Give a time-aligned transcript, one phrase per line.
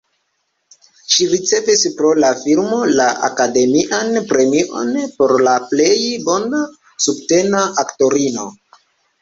[1.15, 5.93] Ŝi ricevis pro la filmo la Akademian Premion por la plej
[6.31, 6.65] bona
[7.09, 8.51] subtena aktorino.